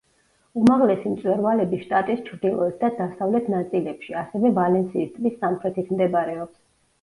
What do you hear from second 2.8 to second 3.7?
და დასავლეთ